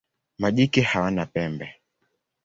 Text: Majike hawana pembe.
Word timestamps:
Majike 0.39 0.81
hawana 0.81 1.25
pembe. 1.25 1.79